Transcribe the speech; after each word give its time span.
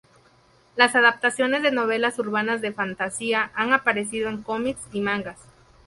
Las 0.75 0.95
adaptaciones 0.95 1.61
de 1.61 1.69
novelas 1.69 2.17
urbanas 2.17 2.59
de 2.61 2.71
fantasía 2.71 3.51
han 3.53 3.71
aparecido 3.71 4.29
en 4.31 4.41
cómics 4.41 4.81
y 4.91 4.99
mangas. 4.99 5.37